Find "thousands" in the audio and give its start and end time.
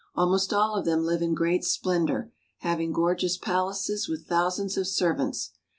4.25-4.75